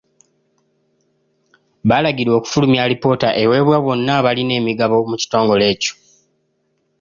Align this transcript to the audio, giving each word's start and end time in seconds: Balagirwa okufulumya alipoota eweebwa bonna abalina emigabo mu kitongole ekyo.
Balagirwa 1.89 2.35
okufulumya 2.39 2.81
alipoota 2.85 3.29
eweebwa 3.43 3.77
bonna 3.85 4.11
abalina 4.19 4.53
emigabo 4.59 4.95
mu 5.09 5.15
kitongole 5.21 5.65
ekyo. 5.73 5.93